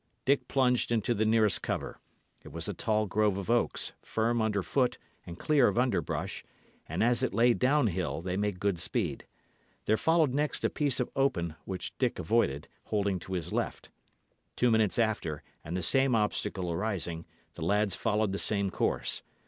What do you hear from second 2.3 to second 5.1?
It was a tall grove of oaks, firm under foot